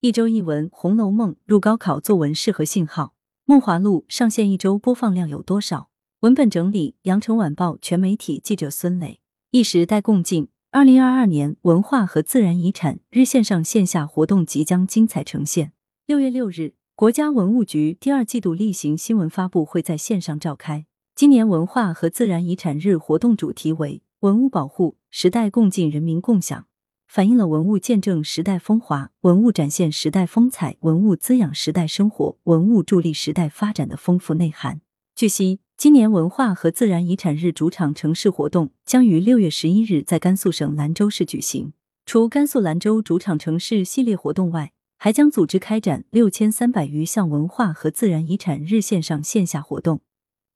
[0.00, 3.04] 一周一文，《红楼梦》入高考作文适合信号，
[3.46, 5.90] 《梦华录》上线一周播放量有多少？
[6.20, 9.18] 文本整理：羊城晚报全媒体记者孙磊。
[9.50, 15.72] 一时代共进，二零二二年文化和自然遗产日线上线下活动即将精彩呈现。
[16.06, 20.86] 六月六日，国家文物局第二季度例行新闻发布会在线上召开。
[21.16, 26.66] 今年文化和自然遗产日活动主题为“文物保护，时代共进，人民共享”。
[27.08, 34.82] 反映了文物见证时代风华、文物展现时代风采、文物滋养时代生活、文物助力时代发展的丰富内涵。
[35.14, 41.72] 据悉，今年文化和自然遗产日主场城市活动将于六月十一日在甘肃省兰州市举行。
[42.04, 50.02] 除甘肃兰州主场城市系列活动外，还将组织开展六千三百余项文化和自然遗产日线上线下活动，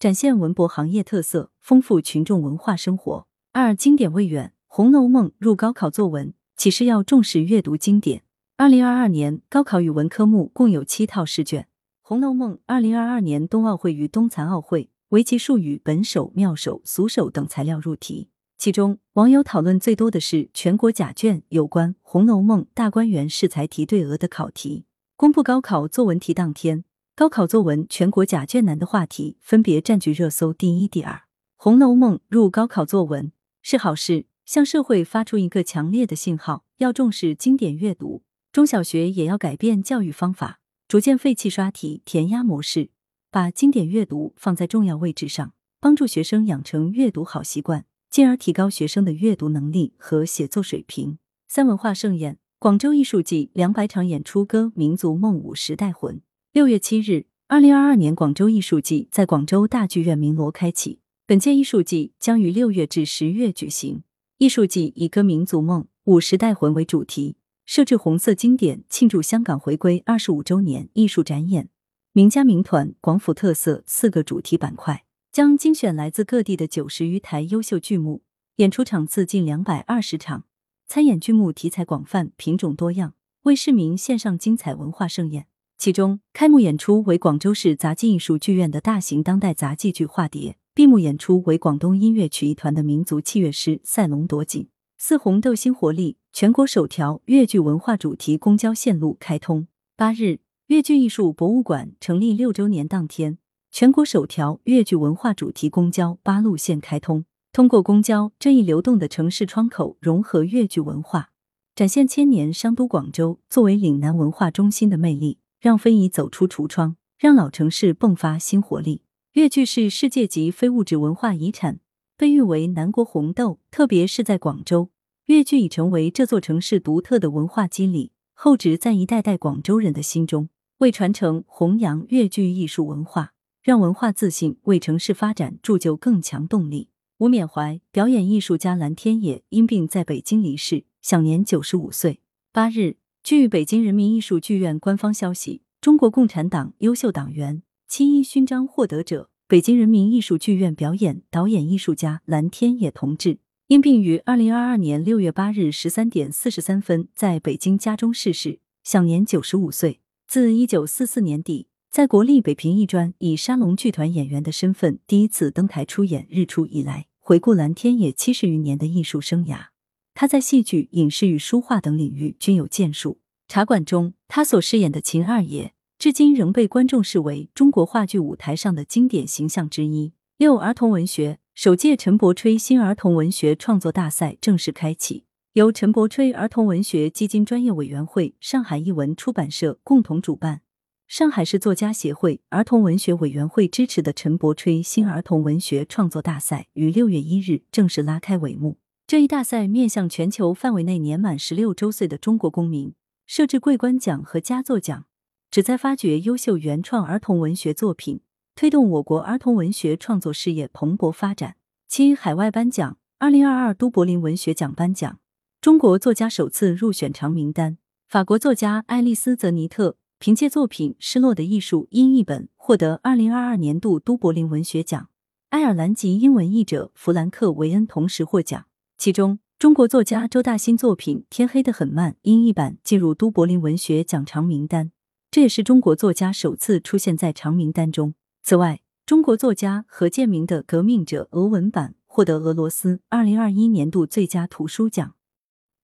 [0.00, 3.28] 展现文博行业特色，丰富群众文化生活。
[3.52, 6.34] 二、经典未远，《红楼梦》入高考作文。
[6.60, 8.20] 启示要重视阅读经典。
[8.58, 11.62] 二零二二年高考语文科目共有七套试卷，
[12.02, 18.28] 《红楼梦》二零二二年冬奥会与冬残奥会围棋术语本手、妙手、俗手等材料入题。
[18.58, 24.84] 其中，网友讨论最多的是全国甲卷有关《红楼梦》大观园试才题对额的考题。
[25.16, 26.84] 公布高考作文题当天，
[27.16, 31.14] 高考作文全国甲卷难的话题分别占据热搜第一、第二。
[31.56, 34.26] 《红楼梦》入高考作文是好事。
[34.50, 38.24] 向社会发出一个强烈的信号，要重视经典阅读。
[38.50, 42.90] 中小学也要改变教育方法，逐渐废弃刷题填鸭模式，
[43.30, 51.18] 把经典阅读放在重要位置上，帮助学生养成阅读好习惯，进而提高学生的阅读能力和写作水平。
[51.46, 56.20] 三文化盛宴，广州艺术季两百场演出，歌民族梦舞时代魂。
[56.52, 60.98] 六月七日，二零二二年广州艺术季在广州大剧院鸣锣开启。
[61.24, 64.02] 本届艺术季将于六月至十月举行。
[64.40, 71.68] 艺术季以歌民族梦、舞时代魂为主题，设置红色经典庆祝香港回归二十五周年艺术展演、
[72.14, 78.22] 名家名团、广府特色四个主题板块，将精选来自各地的九十余台优秀剧目，
[78.56, 80.44] 演出场次近两百二十场，
[80.86, 83.12] 参演剧目题材广泛、品种多样，
[83.42, 85.48] 为市民献上精彩文化盛宴。
[85.76, 90.52] 其中，开幕演出为广州市杂技艺术剧院的大型当代杂技剧《化蝶》。
[90.72, 94.68] 闭幕演出为广东音乐曲艺团的民族器乐师赛龙夺锦。
[94.96, 99.66] 四红豆新活力，全国首条粤剧文化主题公交线路开通。
[99.96, 100.38] 八日，
[100.68, 103.38] 粤剧艺术博物馆成立六周年当天，
[103.72, 107.24] 全国首条粤剧文化主题公交八路线开通。
[107.52, 111.32] 通过公交这一流动的城市窗口，融合粤剧文化，
[111.74, 119.02] 展现千年商都广州作为岭南文化中心的魅力，让非遗走出橱窗，让老城市迸发新活力。
[119.34, 121.78] 粤剧是世界级非物质文化遗产，
[122.16, 123.60] 被誉为南国红豆。
[123.70, 124.90] 特别是在广州，
[125.26, 130.48] 粤剧已成为这座城市独特的文化肌理，厚植在一代代广州人的心中，
[130.78, 133.32] 为传承弘扬粤剧艺术文化，
[133.62, 136.88] 让文化自信，为城市发展铸就更强动力。
[137.18, 142.18] 吴缅怀，表演艺术家蓝天野因病在北京离世，享年九十五岁。
[142.50, 147.62] 八日，据北京人民艺术剧院官方消息，中国共产党优秀党员。
[147.90, 159.98] 七一勋章获得者，北京人民艺术剧院表演导演艺术家蓝天野同志，因病于二零二二年六月八日十三点四十三分在北京家中逝世，享年九十五岁。
[160.28, 169.70] 自一九四四年底在国立北平艺专以沙龙剧团演员的身份第一次登台出演《日出》以来，回顾蓝天野七十余年的艺术生涯，
[170.14, 173.18] 他在戏剧、影视与书画等领域均有建树。
[173.48, 175.74] 茶馆中，他所饰演的秦二爷。
[176.00, 180.14] 至今仍被观众视为中国话剧舞台上的经典形象之一。
[180.38, 190.62] 六儿童文学首届陈伯吹新儿童文学创作大赛正式开启，由陈伯吹儿童文学基金专业委员会、上海译文出版社共同主办，
[191.06, 198.78] 上海市作家协会儿童文学委员会支持的陈伯吹新儿童文学创作大赛于六月一日正式拉开帷幕。
[199.06, 202.94] 这一大赛面向全球范围内年满十六周岁的中国公民，
[203.26, 205.04] 设置桂冠奖和佳作奖。
[205.50, 208.20] 旨在发掘优秀原创儿童文学作品，
[208.54, 211.56] 推动我国儿童文学创作事业蓬勃发展。
[211.88, 215.18] 七海外颁奖，二零二二都柏林文学奖颁奖，
[215.60, 217.78] 中国作家首次入选长名单。
[218.08, 225.08] 法国作家爱丽丝·泽尼特凭借作品《失落的艺术》英译本获得二零二二年度都柏林文学奖。
[225.48, 228.66] 爱尔兰籍英文译者弗兰克·韦恩同时获奖。
[228.96, 234.92] 其中，中国作家周大新作品《天黑的很慢》英译版进入都柏林文学奖长名单。
[235.30, 238.14] 这也是中国作家首次出现在长名单中。
[238.42, 245.14] 此外，中国作家何建明的《革命者》俄文版获得俄罗斯二零二一年度最佳图书奖，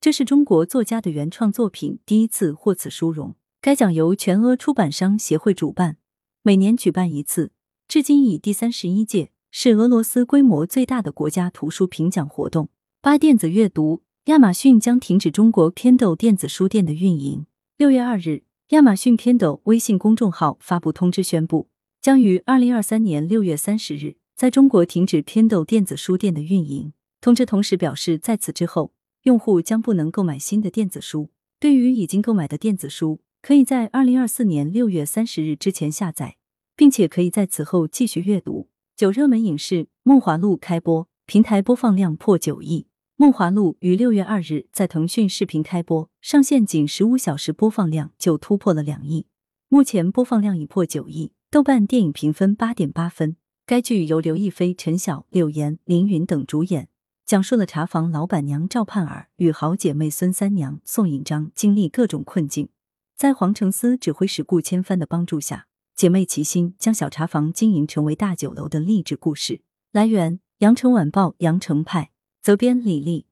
[0.00, 3.34] 这是中国作家的原创作品第一次获此殊荣。
[3.60, 5.98] 该奖由全俄出版商协会主办，
[6.42, 7.52] 每年举办一次，
[7.86, 12.70] 至今已第三十一届，是俄罗斯规模最大的国家图书评奖活动。
[13.02, 17.44] 八电子阅读，亚马逊将停止中国 Kindle 电子书店的运营。
[17.76, 21.68] 六月二日，亚马逊 Kindle 微信公众号发布通知宣布，
[22.00, 26.94] 将于二零二三年六月三十日在中国停止 Kindle 电子书店的运营。
[27.20, 28.94] 通知同时表示，在此之后，
[29.24, 31.28] 用户将不能购买新的电子书。
[31.60, 36.36] 对于已经购买的电子书，可以在二零二四年六月三十日之前下载，
[36.74, 38.70] 并且可以在此后继续阅读。
[38.96, 42.80] 九热门影视《梦华录》开播，平台播放量破九亿。
[43.16, 49.28] 《梦华录》于六月二日在腾讯视频开播，上线仅十五小时，播放量就突破了两亿，
[49.68, 51.30] 目前播放量已破九亿。
[51.48, 53.36] 豆瓣电影评分八点八分。
[53.64, 56.88] 该剧由刘亦菲、陈晓、柳岩、凌云等主演。
[57.24, 62.68] 讲述了茶房老板娘赵盼儿与好姐妹孙三娘宋引章经历各种困境，
[63.16, 69.60] 在黄承思指挥使顾千帆的帮助下，姐妹齐心将小茶房经营成为大酒楼的励志故事。
[69.92, 72.10] 来源：羊城晚报羊城派，
[72.44, 73.24] 责编李丽。